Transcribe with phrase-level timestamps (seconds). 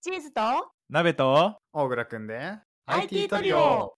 [0.00, 0.40] チーズと？
[0.90, 1.56] 鍋と？
[1.72, 2.52] 大倉くんで。
[2.86, 3.94] IT トリオ。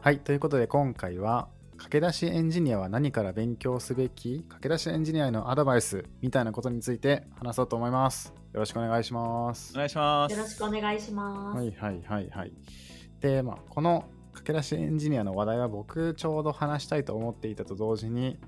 [0.00, 4.44] はいということで今回は駆け出しエンジニアは何から勉強すべき？
[4.48, 8.32] 駆け出しエンジニアへのアドバイスみたいなことについて話そうと思います。
[8.52, 9.72] よろしくお願いします。
[9.74, 10.58] お願いしまよろしす。
[10.58, 11.58] くお願いします。
[11.58, 12.52] はいはいはいはい。
[13.18, 14.04] でまあこの
[14.34, 18.38] 駆け出しエンジニアの話題は僕ちょうど話したいと思っていたと同時に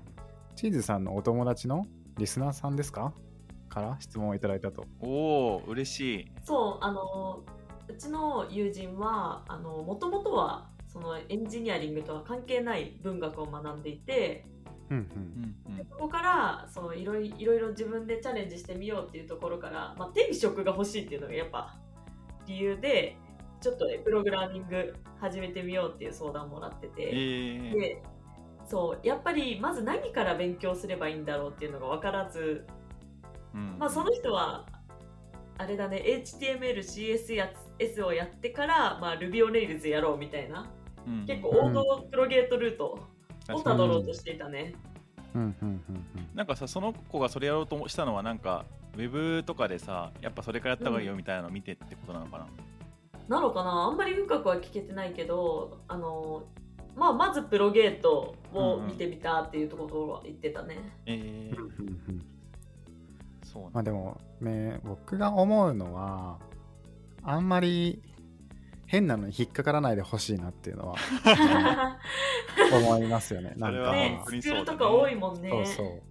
[0.55, 1.85] チーズさんのお友達の
[2.17, 3.13] リスナーさんですか？
[3.77, 5.07] から質問をいただいたとお
[5.57, 6.31] お、嬉しい。
[6.43, 7.43] そうあの
[7.87, 14.45] うちの友人はあのもともとはそのエンジニアリングとは関係ない文学を学んでいて
[14.89, 15.85] うんうんうん。
[15.89, 21.77] そこからそのいろいいろいろ自分でチャレンジしてみようっていうところから、まあ、手に職が欲しいっていうのがやっぱ
[22.45, 23.17] 理由で
[23.61, 27.03] ちょっとプログラミング始めてみようっていう相談もらってて。
[27.03, 28.03] えー、で
[28.65, 32.76] そうやっぱりまず何から勉強すればいいんだろうっていうのが分からず、うん
[33.79, 34.65] まあ、その人は
[35.57, 40.69] あれだね HTML、CSS をやってから、まあ、Ruby on Rails やろうみたいな。
[41.07, 41.25] うん。
[41.25, 42.99] 結構王道プロゲートルート
[43.51, 44.75] をたどろうとしていたね。
[45.33, 45.41] うん。
[45.41, 45.55] うん。
[45.61, 45.65] うん。
[45.65, 46.29] うん。
[46.35, 52.47] なんかさ、その子がそれやろうとしたのは、なんか、ウェブとかでさ、やっぱそれからやった方がいいよみたいなのを見てってことなのかな？
[53.27, 53.71] なのかな？
[53.71, 56.43] あんまり深くは聞けてないけどあの、
[56.95, 60.77] まあ、まずプロゲートを見てみたっていうところは言ってたね。
[61.05, 61.65] えー、うん。
[61.65, 62.01] うん。
[62.09, 62.36] うん
[63.53, 66.39] そうまあでもね僕が思うのは
[67.23, 68.01] あんまり
[68.85, 70.95] 変なのに引っかからないでほしいなっていうのは
[72.73, 73.53] 思いますよね。
[73.57, 75.49] なんか、それはね本当にスクールとか多いもんね。
[75.49, 76.01] そうそう。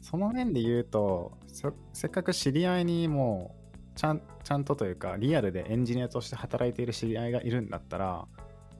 [0.00, 8.26] その面で言うとそせっかく知り合いにもうちゃんちゃんとというかリアルでエンジニアとして働いている知り合いがいるんだったら、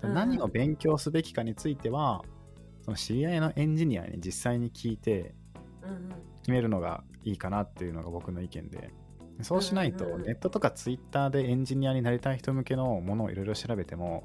[0.02, 0.14] うん。
[0.14, 2.22] 何を勉強すべきかについては
[2.82, 5.34] その知り合いのエンジニアに実際に聞いて
[6.38, 8.90] 決めるのがいいかなっていうのが僕の意見で。
[9.42, 14.24] そうしないとネットとかツイッターでエンジニアになりたい人向けのものをいろいろ調べても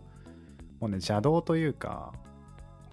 [0.80, 2.14] もうね邪道というか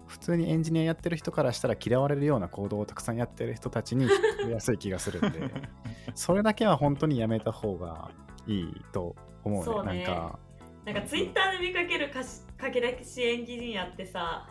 [0.05, 4.15] 普通にエンジニアやってる人からしたら嫌われるような行動をたくさんやってる人たちに聞こ
[4.47, 5.39] えやすい気がするんで
[6.13, 8.11] それだけは本当にやめた方が
[8.47, 9.59] いいと思う。
[9.59, 10.03] ねそうね。
[10.03, 10.39] なんか
[10.85, 14.49] なんかツイッターで見かけるかし駆け出しエンジニアってさ、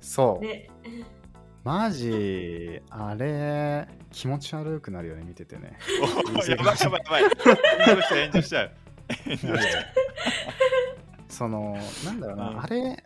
[0.00, 0.70] そう、ね、
[1.66, 7.24] マジあれ気持ち悪くなるよね見ててねおやばいやばいやばい。
[7.84, 8.70] 炎上しちゃう、炎上しちゃう。
[9.24, 9.84] 炎上しちゃう。
[11.28, 13.04] そのなんだろうな、うんあれ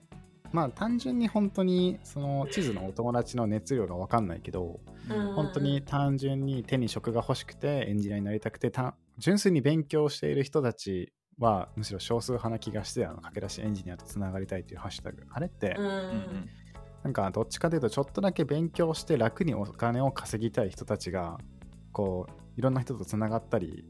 [0.52, 4.78] まあ単純に本当にその地図のお友達の熱量が分かんないけど
[5.08, 16.48] うん本当に単純に手に職が欲しくてエンジニアになりたくてた純粋に勉強している人たちはむしろ少数派な気がしてあの駆け出しエンジニアとつながりたいというハッシュタグあれって、うん
[17.02, 21.38] なんかどっちかというとちょっとだけ勉強して楽にお金を稼ぎたい人たちが
[21.92, 23.84] こういろんな人とつながったり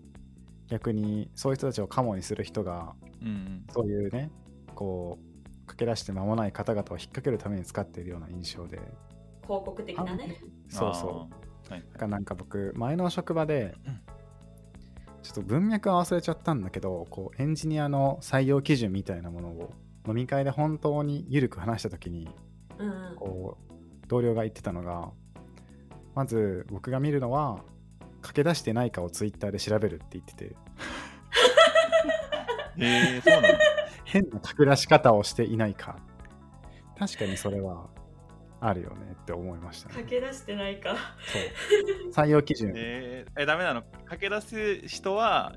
[0.68, 3.64] 逆にそういう人たちをカモにする人がうんうん。
[3.72, 4.30] そういうね
[4.74, 8.78] こう駆け出して間もない方々を引っ掛けるために使っているような印象で。
[9.42, 10.40] 広告的なね。
[10.68, 11.28] そうそ
[11.68, 11.72] う。
[11.72, 11.84] はい。
[11.92, 14.00] だからなんか僕前の職場でうん。
[15.22, 19.70] ちょっと文脈は忘れちゃったんだけどこうエンジニアの採用基準みたいなものを
[20.08, 22.28] 飲み会で本当に緩く話した時に
[23.16, 23.74] こう
[24.08, 25.10] 同僚が言ってたのが
[26.14, 27.62] まず僕が見るのは
[28.22, 30.44] 駆け出してないかをツイッターで調べるって言ってて。
[32.78, 33.58] へえ、そうなんだ。
[34.04, 35.98] 変な隠らし方をしていないか。
[36.98, 37.88] 確かにそれは
[38.60, 39.94] あるよねって思いましたね。
[39.96, 40.96] 駆け出してないか。
[41.32, 41.38] そ
[42.08, 42.12] う。
[42.26, 43.82] 採用基準、えー、え、ダメなの？
[44.06, 45.56] 駆け出す人は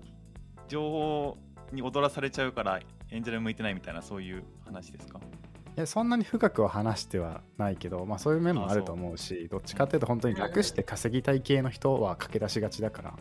[0.67, 1.37] 情報
[1.71, 2.79] に踊らされちゃうから
[3.09, 5.19] エンジェル向いてないみたいなそういう話ですか？
[5.75, 13.13] いやそんなに深くは話してはないけど、まあ、そういう面もあると思うしどっちかっていうと本当に楽して稼ぎたい系の人は駆け出しがちだから。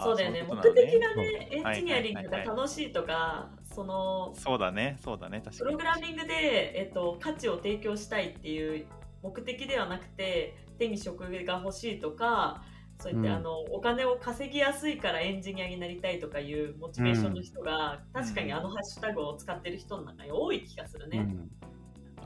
[0.00, 0.44] そうだよね。
[0.50, 5.58] あ目的がね、エはいンジニアリングが楽しいとか、そのそうだね、そうだね、確かに。
[5.58, 8.86] プログラミングで、えっと、価値を提供したいっていう
[9.22, 12.62] 目的ではなくて手に職が欲しいとか
[13.00, 21.18] そういって、うんあのお金を稼ぎやすいからエンジニアになりたいとかいうモチベーションの人が、確かにあのハッシュタグを使ってる人の中に多い気がするね。
[21.18, 21.50] うん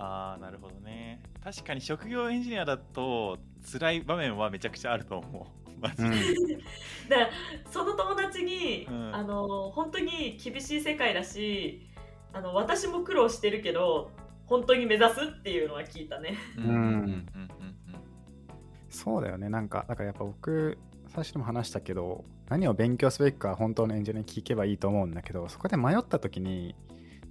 [0.01, 1.21] ああ、なるほどね。
[1.43, 3.39] 確かに職業エンジニアだと
[3.73, 5.71] 辛い場面はめちゃくちゃあると思う。
[5.81, 6.05] マジで。
[6.05, 6.59] うん
[7.09, 7.31] だから
[7.71, 11.89] その友達に、うんあの本当に厳しい世界だし
[12.33, 14.11] あの私も苦労してるけど
[14.47, 16.37] 本当に目指すっていうのは聞いたね。
[16.57, 17.49] うんうんうんうん
[18.91, 19.49] そうだよね。
[19.49, 26.75] なんかだからやっぱ僕最初にも話したけど何を勉強すべきか本当のエンジニアに聞けばいいと思うんだけどそこで迷った時に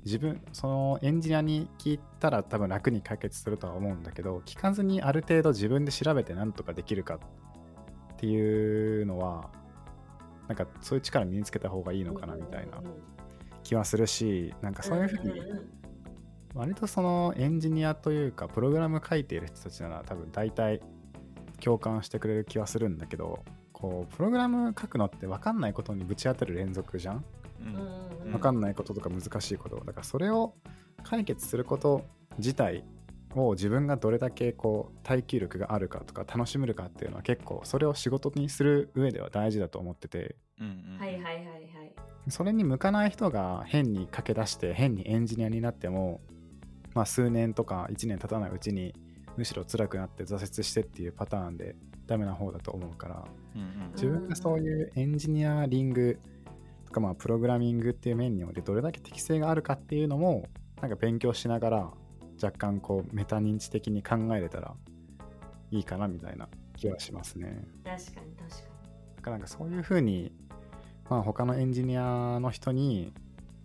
[0.06, 7.19] 自分そのエンジニアに聞いたら多分楽に解決するとは思うんだけど聞かずにある程度自分で調べてなんとかできるかっ
[8.18, 9.50] ていうのは
[10.48, 12.81] なんかそういう力身につけた方がいいのかなみたいな
[13.63, 15.42] 気はするしなんかそういうふうに
[16.54, 20.81] 割とそのエンジニアというかプログラム書いている人たちなら多分大体
[21.63, 23.44] 共感してくれる気はするんだけど
[23.74, 27.25] こうプログラム書くのって分かんないことにぶち当たる連続じゃん？
[28.24, 28.31] うん。
[28.31, 29.77] 分かんないこととか難しいこと。
[29.77, 30.54] だからそれを
[31.04, 32.06] 解決すること
[32.38, 32.83] 自体
[33.36, 40.36] を自分がどれだけこう耐久力があるかとか楽しめるかっていうのは結構それを仕事にする上では大事だと思ってて。
[40.59, 41.94] はいはいはいはい。
[42.30, 46.19] それに向かない人が変に駆け出して変にエンジニアになっても、
[46.94, 48.94] まあ、数年とか1年経たないうちに
[49.37, 51.75] むしろ辛くなって挫折してっていうパターンで
[52.05, 53.23] ダメな方だと思うから
[53.55, 56.19] うんうん自分がそういうエンジニアリング
[56.85, 60.47] とかまあプログラミングっていう面においてどれだけ適性があるかっていうのも
[60.81, 61.91] なんか勉強しながら
[62.41, 64.73] 若干こうメタ認知的に考えれたら
[65.71, 67.65] いいかなみたいな気はしますね。
[67.83, 68.67] 確かに確か
[69.17, 70.31] だからなんかそういうふうに、
[71.09, 73.13] まあ、他のエンジニアの人に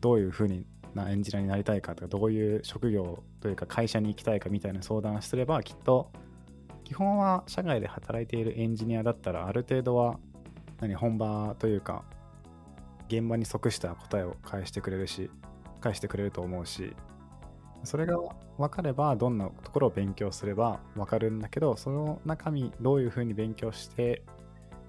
[0.00, 6.10] どういうふうになエンジニアになりたいかとかどういう職業というか会社に行きたいかみたいな相談すればきっと
[6.84, 10.18] 基本は社外で働いているエンジニアだったらある程度は
[10.80, 12.04] 何本場というか
[13.08, 15.30] 現場に即した答えを返してくれるし
[15.80, 16.94] 返してくれると思うし
[17.84, 18.16] それが
[18.58, 24.22] 分かればどんなところを勉強すれば分かるんだけどその中身どういうふうに勉強して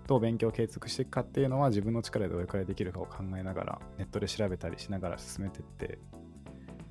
[0.07, 5.97] どう勉強を継続していくかっていうのは自分の力でどれくらいできるかを考えながらネットで調べたりしながら進めてって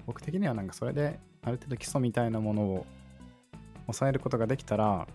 [0.06, 2.86] 僕的にはなんかそれである程度基礎みたいなものを
[3.86, 5.06] 抑えることができたら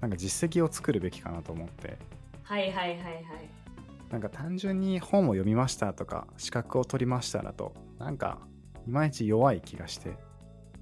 [0.00, 1.88] なんか実績を作るべきかなと思って。
[1.88, 1.94] に
[2.42, 3.66] はいはいはいはい。
[4.10, 8.38] なんか単純に本を読みましたとか資格を取りましただとなんか
[8.86, 10.16] いまいち弱い気がして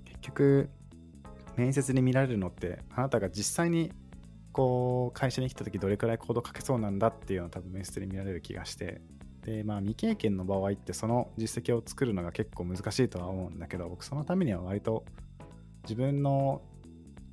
[0.04, 0.68] 結局
[1.56, 3.92] 面接に見られるのってあなたが実際に
[4.54, 9.02] こう会社に来た時どれくらいコード書けそうなんだっていうのを多分面接で見られる気がして。
[9.42, 15.04] でまあ未経験の場合ってその実績を作るのが結構難しいとは思うんだけど僕そのためには割と
[15.82, 16.62] 自分の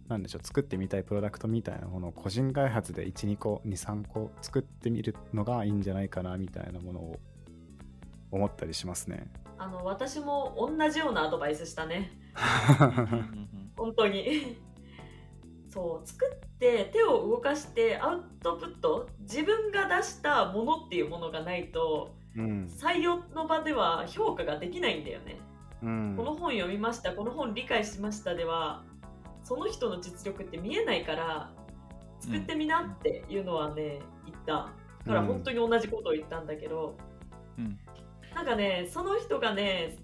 [0.10, 7.20] なんでしょう作ってみたいプロダクトみたいなものを個人開発で12個23個作ってみるのがいいんじゃないかなみたいなものを
[8.30, 9.32] 思ったりしますね。
[9.58, 12.12] あの私も同じようなアドバイスしたね。
[13.78, 14.58] 本当に。
[15.70, 22.66] そう作って手を動かしてアウトプット自分が出したものっていうものがないとうん。
[22.68, 25.38] 採用の場では評価ができないんだよね、
[25.84, 26.14] うん。
[26.16, 28.84] この本読みましたこの本理解しましたでは
[29.44, 31.52] その人の実力って見えないから
[32.20, 34.70] 作ってみなっていうのはね言った。
[35.04, 36.96] だから本当に同じことを言ったんだけど、
[37.58, 37.80] うん。
[38.36, 39.98] なんかねその人がね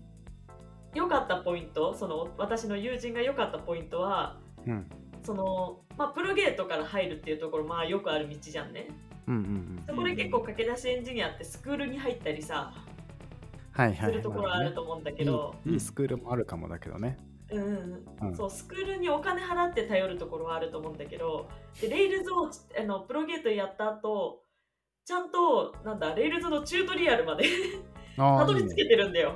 [0.95, 4.89] 良かったポイントその私の友人が良かったポイントはうん。
[5.23, 8.87] その、まあ、プロゲートから入るっていうところまあよくある道じゃんね。
[9.27, 9.83] うんうんうん。
[9.87, 12.73] そこで結構駆け出しエンジニアってスクールに入ったりさ
[13.71, 17.17] はいはいするところあると思うんだけど、いいいいスクールもあるかもだけどね。
[17.51, 18.27] うんうん。
[18.27, 18.35] うん。
[18.35, 21.49] そうスクールにお金払って頼るところはあると思うんだけど
[21.81, 24.43] でレイルズをあのプロゲートやった後
[25.05, 27.45] ちゃんとなんだレイルズのチュートリアルまで
[28.17, 29.35] たどり着けてるんだよ。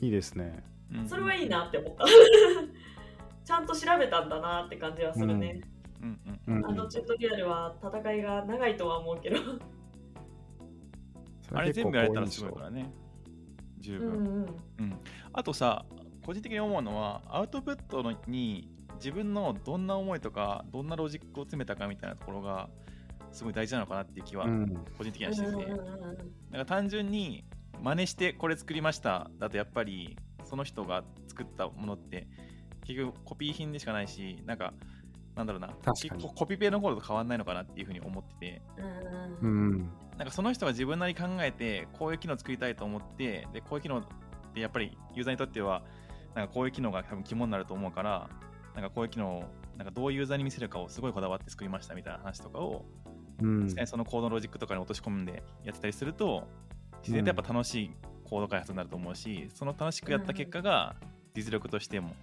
[0.00, 0.64] いいですね。
[0.92, 1.08] うん。
[1.08, 2.04] それはいいなって思った。
[3.44, 9.36] ちゃんと調べたんだなって感じはするね、うんうんうんあのチュートリアルは戦いが長いとは思うけど。
[11.42, 12.92] そ あれ全部やれたらすごいからね。
[13.78, 14.84] 十うん分、うん。
[14.84, 14.98] うん、
[15.32, 15.84] あとさ
[16.24, 22.68] 個人的に思うのはアウトプットのに自分のどんな思いとかどんなロジックを詰めたかみたいなところが
[23.32, 24.84] すごい大事なのかなっていう気はうん。
[24.96, 26.16] 個人的にはしてて、うんうんうんうん。
[26.50, 27.44] なんか単純に
[27.80, 29.30] 真似してこれ作りました。
[29.38, 32.26] だとやっぱりその人が作ったものって
[32.84, 34.74] 結局コピー品でしかないしなんか
[35.36, 36.22] なんだろうな確かに。
[36.22, 38.62] ココピペの頃と変わんないのかなっていうふうに思ってて。
[39.42, 39.50] ううん。
[39.50, 39.72] うん。
[39.78, 44.02] んなんかその人が自分なりに考えてこういう機能作りたいと思ってでこういう機能っ
[44.52, 45.82] てやっぱりユーザーにとっては
[46.34, 48.28] なんかこういう機能が多分肝になると思うから
[48.74, 49.44] なんかこういう機能を
[49.78, 52.84] なんかどうユーザーに見せるかをすごいこだわって作りましたみたいな話とかを
[53.40, 53.64] うん。
[53.64, 56.46] 実際にそのコードロジックとかに落とし込んでやってたりすると
[57.00, 57.90] 自然とやっぱ楽しい
[58.28, 60.94] コード開発になると思うし、その楽しくやった結果が
[61.34, 62.14] 実力としても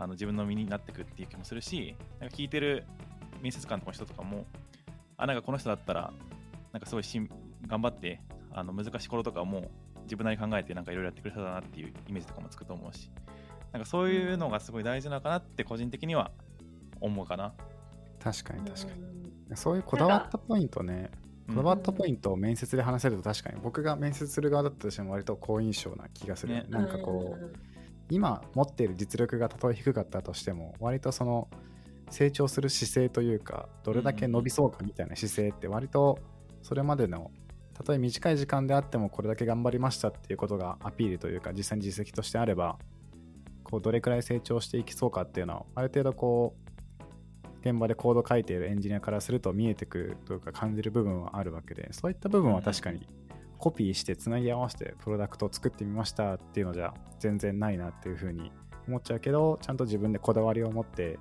[0.00, 2.84] あの自分の身になってくっていう気もするしなんか聞いてる
[3.42, 4.46] 面接官とかの人とかも
[5.18, 6.12] あなんかこの人だったら
[6.72, 7.28] なんかすごいしん
[7.66, 9.70] 頑張ってあの難しい頃とかも
[10.04, 13.10] 自分なりに考えてなんかいろいろやってくれただなっていうイメージとかもつくと思うし
[13.72, 16.30] なんかそういうのがすごい大事なのかなって個人的には
[17.00, 17.52] 思うかな。
[18.22, 18.94] 確かに確か
[19.48, 19.56] に。
[19.56, 21.10] そういうこだわったポイントね、
[21.48, 21.54] うん。
[21.56, 26.66] こだわったポイントを面接で話せると確かに僕が面接する側だったとしても割と好印象な気がする、ね。
[26.68, 27.69] なんかこう、うん
[28.10, 31.48] 今持っている実力がたとえ低かったとしても割とその
[32.10, 36.18] 成長する姿勢というかどれだけ伸びそうかみたいな姿勢って割と
[36.62, 37.30] それまでの
[37.74, 42.78] たとえ短い時間であってもこれだけ頑張りましたっていうことがアピールというか実際に実績としてあれば
[43.64, 46.70] こうどれくらい成長していきそうかっていうのはある程度こう
[47.68, 53.06] 現場でコード書いているエンジニアからすると見えてくるというか感じる部分はあるわけでそういった部分は確かに
[53.60, 58.50] コピーしてつなぎ合わせてプロダクトを作ってみましたっていうのじゃ全然ないなっていうふうに
[58.88, 61.18] 思っちゃうけどちゃんと自分でこだわりを持って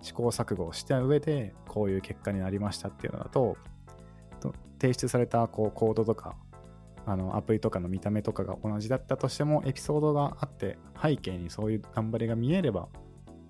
[0.00, 3.56] 試行錯誤をした上でこういう結果になりましたっていうのだと
[4.40, 6.36] と提出されたこうコードとか
[7.06, 12.88] あのアプリとかの見た目とかが同じだったとしてもエピソードがあって背景にそういう頑張りが見えれば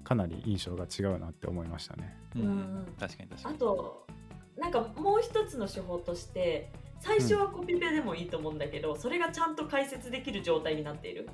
[0.03, 2.17] かなり印象が違うなって思いましたね。
[2.37, 3.55] うんうん確かに確かに。
[3.57, 4.07] あと
[4.57, 11.29] なんかもう一つの手法として最初はコピペでもいいと思うんだけど、それがちゃんと解説できる状態になっている。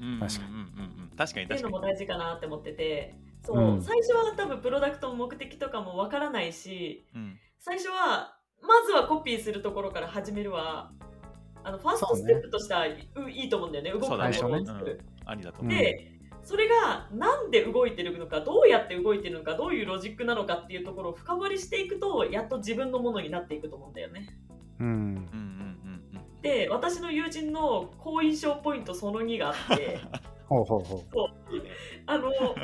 [0.00, 0.64] うん確かにうんうんう
[1.06, 1.10] ん。
[1.16, 1.46] 確かに。
[1.46, 1.72] っていう確かに。
[1.72, 3.14] のも大事かなって思ってて。
[3.44, 3.82] そう、うん。
[3.82, 7.38] 最初は多分プロダクトの目的とかもわからないしうん。
[7.58, 10.92] 最初はまずはコピーするところから始めるは
[11.64, 13.90] あのファーストステップとしては、ういいと思うんだよね。
[13.92, 15.00] 動くものを作る。
[15.24, 15.82] ありだとうん思う。
[15.82, 16.12] で
[16.42, 24.28] それがなんで動いてるのかどうやって動いてるのかどういうロジックなのかっていうところを深掘りしていくとやっと自分のものになっていくと思うんだよね。
[24.80, 25.28] うんうんうんうん
[26.14, 26.42] うん。
[26.42, 29.98] で私の友人の好印象ポイントその2があって
[30.48, 31.04] ほうほうほ
[31.50, 31.54] う。
[31.54, 31.70] いいね
[32.06, 32.56] あの学んだ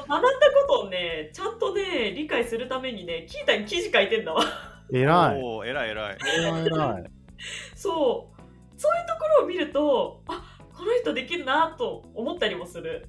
[0.00, 4.44] ことをねちゃんとね理解するためにねキータに記事書いてんだわ
[4.92, 5.40] 偉い。
[5.42, 6.18] おー偉い偉い。
[6.38, 7.04] 偉い偉い。
[7.74, 8.34] そう
[8.76, 13.08] そういうところを見るとあこの人できるなと思ったりもする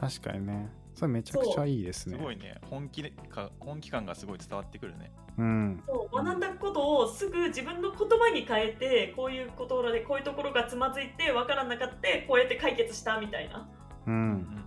[0.00, 0.70] 確かにね。
[0.94, 2.16] それめちゃくちゃいいですね。
[2.16, 2.60] すごいね。
[2.70, 5.12] 本気でか本気感がすごい伝わってくるね。
[5.38, 5.82] うん。
[5.86, 11.96] そう学んだことをすぐ自分の言葉に変えてこういうところでこういうところがつまずいて分からなかった
[12.28, 13.68] こうやって解決したみたいな
[14.06, 14.10] う。
[14.10, 14.64] うんん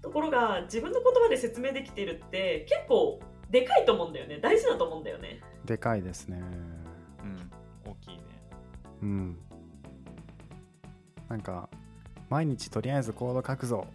[0.00, 6.38] ところが自分の言葉で説明できているって結構でかいと思うんだよね大事だと思うんだよねでかいですね。
[6.40, 6.88] うん
[7.22, 7.92] うん。
[7.92, 8.22] 大きいね。
[9.02, 9.38] うん。
[11.28, 11.68] なんか、
[12.30, 13.86] 毎日とりあえずコード書くぞ。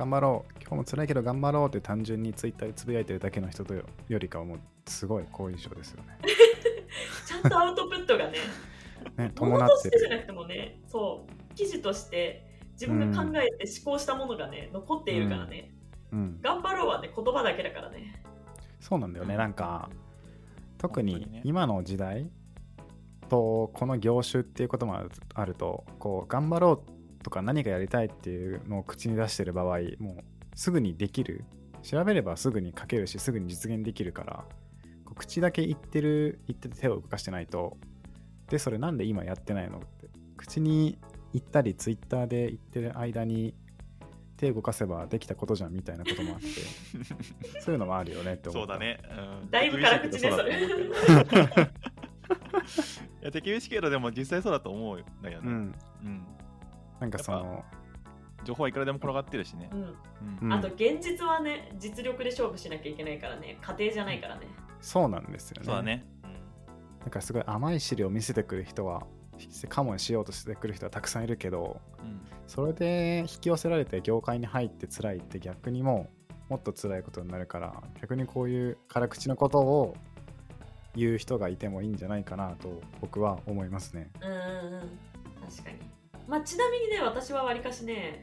[0.00, 0.52] 頑張ろう。
[0.62, 6.18] 今日も辛いけど頑張ろうって単純にツイッターでつぶやいてるだけの人とよよりかはもうすごい好印象ですよね。
[7.28, 8.38] ちゃんとアウトプットがね
[9.16, 9.68] ね、伴ってる。
[9.68, 15.70] としてじゃなくてもねそう記事として自分が考えて思考したものがね残っているからね、
[16.12, 16.40] うん。
[16.40, 18.22] 頑張ろうはね言葉だけだからね
[18.80, 19.36] そうなんだよね。
[19.36, 19.90] なんか、
[20.78, 22.30] 特に今の時代
[23.28, 30.24] とこの業種っていうこともあるあるとこう頑張ろうとか何かやりたいっていうのを口に出してる場合もう
[30.54, 31.44] すぐにできる。
[31.82, 34.44] 調べればすぐに書けるしすぐに実現できるから
[35.14, 37.76] 口だけ言ってる言ってて手を動かしてないと
[38.48, 40.98] でそれなんで今やってないのって口に
[41.32, 43.54] 言ったりツイッターで言ってる間に
[44.36, 46.46] 手動かせばできたことじゃんみたいなこともあって
[47.60, 48.98] そういうのもあるよねって思そうだね。
[49.42, 49.50] うん。
[49.50, 51.48] だいぶ辛口ね手厳しいけどそうだと思う。
[51.48, 51.62] け ど
[53.20, 55.48] いや手厳しいけどでも実際そうだと思うんだよね。
[55.50, 55.74] うん。
[56.04, 56.26] うん
[57.00, 57.64] なんかその
[58.44, 59.70] 情報はいくらでも転がってるしね。
[60.42, 60.46] う。
[60.46, 60.52] ん。
[60.52, 63.58] あと現実はね実力で勝負しなきゃいけないからね。
[63.60, 64.46] 家庭じゃないからね。
[64.80, 65.66] そうなんですよね。
[65.66, 66.06] そうだね。
[67.00, 69.06] なんかすごい甘い汁を見せてくる人は
[69.68, 72.20] カモにしようとしてくる人はたくさんいるけどうん。
[72.46, 76.10] それで引き寄せられて業界に入って辛いって逆にも
[76.48, 79.96] うもっと辛いことになるから逆にこういう辛口のことを
[80.96, 84.10] 言う人がいてもいいんじゃないかなと僕は思いますね。
[84.20, 85.48] うんうんうん。
[85.48, 85.99] 確かに
[86.30, 88.22] まあちなみにね私はわりかしね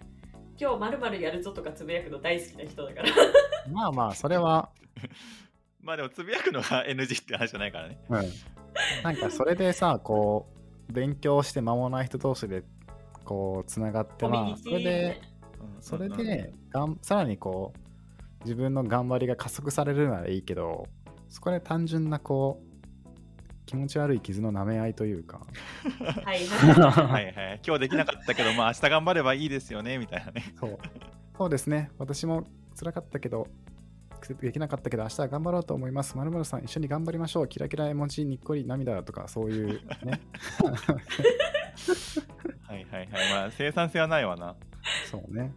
[0.60, 3.10] 今日まるまるやるぞとかつぶやくの大好きな人だから。
[3.70, 4.70] まあまあそれは、
[5.84, 8.00] まあでもつぶやくのが NG って話じゃないからね。
[8.10, 8.24] うん、
[9.04, 10.48] なんかそれでさこ
[10.90, 12.64] う勉強して間もない人同士で
[13.26, 15.22] こうつながってまあそれで
[15.60, 20.88] うんそれでがんさらにこう自分の頑張りが加速されるならいいけど
[21.28, 22.67] そこで単純なこう
[23.68, 25.42] 気持ち悪い傷の舐め合いというか
[26.26, 27.62] はいはいはいはい。
[27.64, 30.54] 今日できなかったけど、まあ明日頑張ればいいですよね、みたいなね。
[30.60, 30.80] そう
[31.38, 32.48] そうですね私も
[32.80, 33.48] 辛かったけど
[34.42, 36.18] できなかったけど明日は頑張ろうと思います。
[36.18, 37.48] まるまるさん一緒に頑張りましょう。
[37.48, 39.68] キラキラ絵文字にっこり涙とかそういう
[40.04, 40.22] ね。
[42.64, 43.10] はいはいはい。
[43.32, 44.56] まあ生産性はないわな。
[45.12, 45.54] そうね。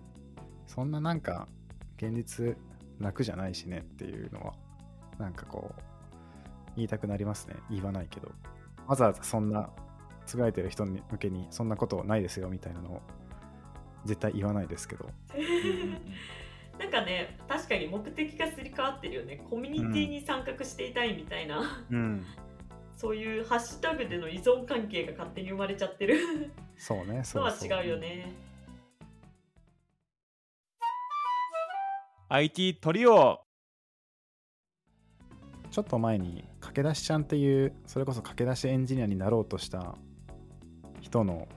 [0.66, 1.48] そんななんか
[1.96, 2.56] 現実
[2.98, 4.54] 楽じゃないしねっていうのは
[5.18, 5.80] なんかこう
[6.76, 7.56] 言いたくなりますね。
[7.70, 8.30] 言わないけど。
[8.86, 9.70] わざわざそんな
[10.26, 13.00] つぶやいてる人に向けにそんなことないですよみたいなのを
[14.04, 15.08] 絶対言わないですけど。
[15.34, 15.96] うんうん
[16.78, 22.24] なんかね確かに目的がすり替わってるよねコミュニティに参画していたいみたいな、うん。
[22.96, 27.04] そういうハッシュタグでの依存関係が勝手に生まれちゃってるそうね。
[27.06, 28.32] のはそうそう違うよね
[32.30, 33.40] IT トリオ
[35.70, 39.96] ちょっと前に駆け出しちゃんっていうそれこそ駆け出しエンジニアになろうとした
[41.00, 41.48] 人の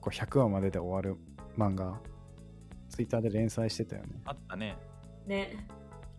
[0.00, 1.20] こう100話までで終わる
[1.58, 2.00] 漫画、
[2.88, 4.20] ツイッターで連載してたよね。
[4.24, 4.76] あったね。
[5.26, 5.66] ね。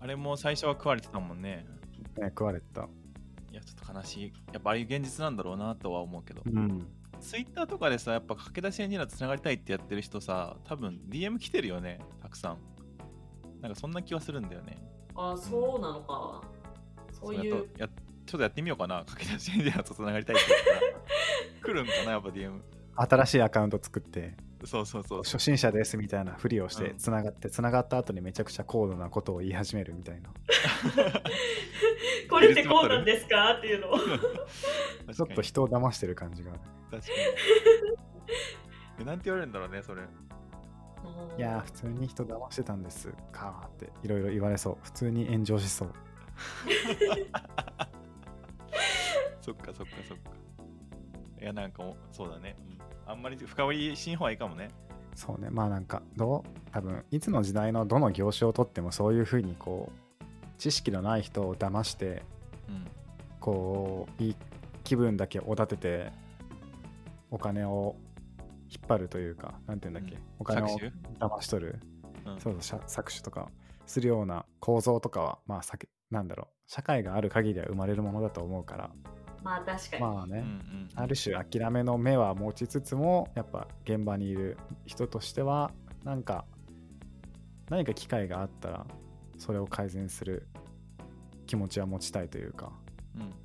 [0.02, 1.66] あれも最初は食われてたもんね。
[2.18, 2.90] ね食われてた。
[3.52, 4.34] いや、ちょっと悲しい。
[4.52, 6.42] やっぱああいう現実なんだろうなとは思うけど。
[6.46, 6.88] うん。
[7.22, 12.58] ツイッターとかでさ、やっぱ駆け出しエンジニアとつながりたいってやってる人さ、多分 DM 来てるよね、たくさん。
[13.62, 14.78] なんかそんな気はするんだよね。
[15.16, 16.42] あ、そうなのか。
[17.22, 17.68] そういう。
[17.78, 17.88] や
[18.26, 21.64] ちょっとやってみようかな、 駆け出しエンジニアとつながりたいって言ったら。
[21.64, 22.60] 来るんかな、やっぱ DM。
[22.96, 24.36] 新しいアカウント作って、
[24.66, 25.24] そうそうそう。
[25.24, 30.30] 初心者ですみたいなふりをしてうんつながって、つながった後にめちゃくちゃ高度なことを言い始めるみたいな。
[32.30, 33.54] これってこうなんですか？
[33.54, 33.98] っていうのを。
[35.14, 36.52] ちょっと人を騙してる感じが。
[36.52, 36.62] 確
[36.92, 37.04] かに。
[39.00, 40.04] えなんて言われるんだろうね、それ。
[41.38, 44.78] いやー、普通に人騙してたんですかーっていろいろ言われそう。
[44.84, 45.94] 普通に炎上しそう。
[49.42, 50.32] そっかそっかそっか。
[51.42, 52.56] いや、なんかそうだね。
[53.06, 53.12] うん。
[53.12, 54.70] あんまり深掘りしん方がいいかもね。
[55.16, 56.72] そうね、まあなんか、どう？
[56.72, 60.26] 多分、いつの時代のどの業種をとってもそういうふうにこう、
[60.58, 62.24] 知識のない人を騙して、
[62.68, 62.88] うん。
[63.40, 64.36] こう、いい
[64.84, 66.12] 気分だけおだてて、
[67.32, 67.96] お金を
[68.70, 70.22] 引っ張るというか、なんて言うんだっけ、うん。
[70.40, 70.68] お金を
[71.20, 71.80] 騙し取る、
[72.26, 72.40] うん。
[72.40, 73.50] そうそう搾取とか
[73.90, 78.92] するような構造とかは、まあ、さけなんだろう、社会がある限りは生まれるものだと思うから、
[79.44, 80.02] まあ確かに。
[80.04, 85.72] まあね、うんうんある種諦めの目は持ちつつもやっぱ現場にいる人としては
[86.04, 86.46] なんか
[87.70, 88.86] 何か機会があったら
[89.38, 90.48] それを改善する
[91.46, 92.72] 気持ちは持ちたいというか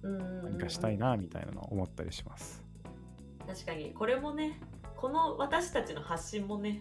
[0.02, 2.64] うん何かしたいなみたいなのを思ったりします。
[3.46, 4.60] 確かにこれもね
[4.96, 6.80] この私たちの発信もね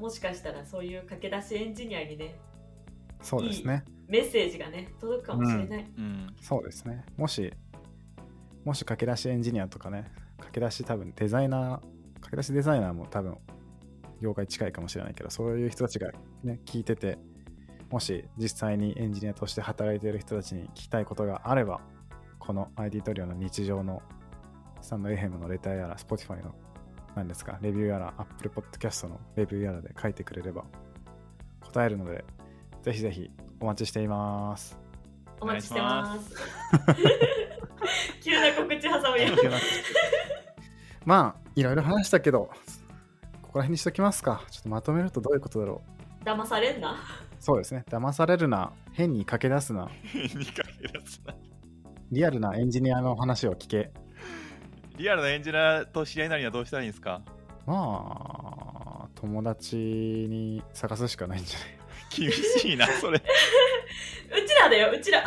[0.00, 2.40] もしかしたらそういう駆け出しエンジニアにね
[3.22, 3.84] そうですね。
[4.08, 7.04] メッセージがね届くかもしれない、うんそうですね。
[7.16, 7.52] もし
[8.64, 11.80] もし駆け出しエンジニアとかね駆け出し多分デザイナー
[12.20, 13.36] 駆け出しデザイナーも多分
[14.20, 16.10] 業界近いかもしれないけどそういう人たちが
[16.42, 17.18] ね聞いてて
[17.90, 21.80] もし実際にエンジニアとして働いている人たちに聞きたいことがあれば
[22.38, 24.02] この ID トリオの日常の
[24.80, 26.54] スタンド FM のレターやら Spotify の
[27.14, 27.58] 何ですか？
[27.60, 30.64] レビューやら Apple Podcast のレビューやらで書いてくれれば
[31.60, 32.24] 答えるので
[32.82, 34.78] ぜひぜひお待ちしています。
[35.40, 36.34] お待ちしてます。
[38.22, 39.36] 急な告知挟むよ。
[41.04, 42.50] まあいろいろ話したけど
[43.42, 44.42] ここら辺にしときますか。
[44.50, 45.82] ちょっとまとめるとどういうことだろ
[46.20, 46.24] う。
[46.24, 46.96] 騙されんな。
[47.40, 47.84] そうですね。
[47.88, 48.72] 騙されるな。
[48.92, 49.88] 変に駆け出すな。
[50.04, 51.34] 変にかけ出すな。
[52.12, 53.90] リアルなエンジニアの話を聞け
[55.00, 57.22] リアルなエンジニアと知り合いになるにはどうしたらいいんですか？
[57.66, 61.68] まあ友達に探すしかないんじゃない？
[62.14, 63.18] 厳しいな、それ。
[63.18, 63.20] う
[64.48, 65.24] ちらだようちら。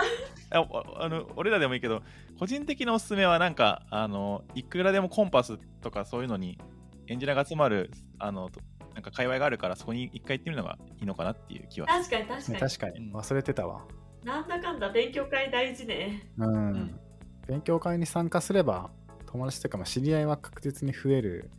[0.52, 2.02] あおあの俺らでもいいけど、
[2.38, 6.60] 個人的なおすすめは、なんか、あの、いくらでもコンパスとかそういうのに、
[7.08, 8.60] エンジニアが集まる、あの、と
[8.94, 11.88] なんか界隈があるから、そこに一回行ってみるのがいいのかなっていう気は。
[11.88, 12.54] 確かに確かに。
[12.54, 13.00] ね確かに。
[13.00, 13.14] うん。
[13.16, 13.86] 忘れてたわ。
[14.24, 16.30] なんだかんだ勉強会大事ね。
[16.38, 17.00] うん、ん。
[17.48, 18.90] 勉強会に参加すれば
[19.34, 21.50] 友達とかまあ知り合いは確実に増える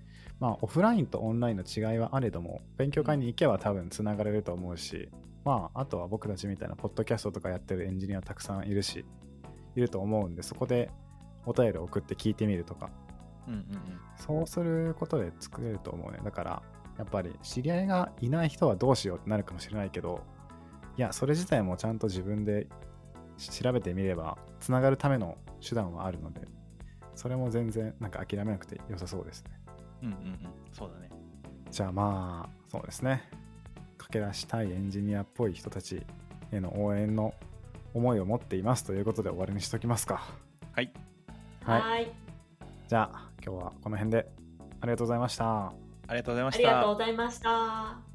[0.40, 5.10] まあオフラインとオンラインの違いはあれども勉強会に行けば多分つながれると思うし
[5.44, 9.04] まああとは僕たちみたいなポッドキャストとかやってるエンジニアたくさんいるし
[9.76, 10.90] いると思うんでそこで
[11.46, 12.90] お便り送って聞いてみるとか。
[13.46, 14.00] うんうんうん。
[14.16, 16.20] そうすることで作れると思うね。
[16.24, 16.62] だから
[16.98, 20.22] やっぱり知り合いがいない人はどうしようってなるかもしれないけど
[20.96, 22.68] いやそれ自体もちゃんと自分で
[23.37, 26.42] 調べてみればつながるための手段はあるので
[27.14, 29.50] それも全然なんか諦めなくて良さそうですね
[30.03, 30.38] うんうんうん。
[30.72, 31.11] そうだね。
[31.70, 33.29] じゃあまあそうですね
[33.98, 36.05] 駆け出したいエンジニアっぽい人たち
[36.53, 37.35] への応援の
[37.94, 40.22] 思いを持っていますということで終わりにしときますか
[40.72, 40.92] はい。
[41.64, 42.12] はいはーい
[42.88, 44.29] じゃあ今日はこの辺で
[44.81, 45.72] ありがとうございましたあ
[46.11, 46.87] りがとうございましありがとうた。
[46.88, 48.13] ございました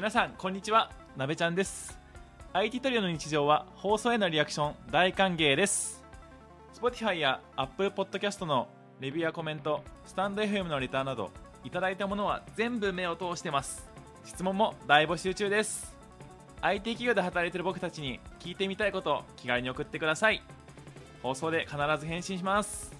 [0.00, 0.90] 皆さん、こんにちは。
[1.14, 1.98] なべちゃんです。
[2.54, 6.02] IT トリオの日常は放送へのリアクション大歓迎です。
[6.72, 8.66] Spotify や Apple Podcast の
[8.98, 11.30] レビューやコメント、スタンド FM のレターなど、
[11.64, 13.90] いただいたものは全部目を通してます。
[14.24, 15.94] 質問も大募集中です。
[16.62, 20.42] IT 企業で働いている僕たちに聞いてみたいことを気軽に送ってください。
[21.22, 22.99] 放送で必ず返信します。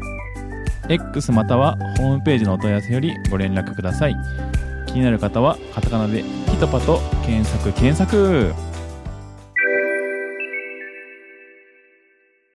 [0.89, 4.15] X またはホームページのお問い合わせよりご連絡ください。
[4.87, 8.53] 気になる方はカタカナでピトパと検索検索。